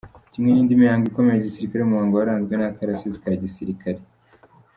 Kimwe 0.31 0.49
n’ 0.51 0.57
indi 0.61 0.79
mihango 0.81 1.05
ikomeye 1.07 1.35
ya 1.37 1.47
gisirikare 1.47 1.79
uyu 1.79 1.91
muhango 1.93 2.15
waranzwe 2.15 2.53
n’ 2.57 2.63
akarasisi 2.69 3.21
ka 3.23 3.29
gisirikare. 3.43 3.99